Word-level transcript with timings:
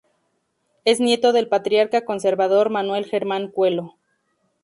Es 0.83 0.99
nieto 0.99 1.31
del 1.31 1.47
patriarca 1.47 2.05
conservador 2.05 2.71
Manuel 2.71 3.05
Germán 3.05 3.49
Cuello. 3.49 3.97